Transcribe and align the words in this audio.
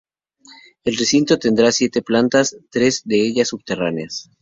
El 0.83 0.97
recinto 0.97 1.37
tendrá 1.37 1.71
siete 1.71 2.01
plantas, 2.01 2.57
tres 2.71 3.03
de 3.05 3.21
ellas 3.21 3.49
subterráneas. 3.49 4.31